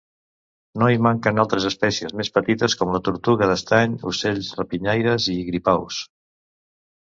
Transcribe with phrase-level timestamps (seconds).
[0.83, 6.01] No hi manquen altres espècies més petites com la tortuga d'estany, ocells rapinyaires i gripaus.